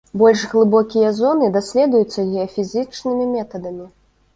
Больш 0.19 0.45
глыбокія 0.53 1.11
зоны 1.19 1.51
даследуюцца 1.59 2.29
геафізічнымі 2.33 3.33
метадамі. 3.41 3.93